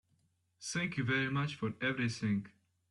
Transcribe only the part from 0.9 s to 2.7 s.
you very much for everything.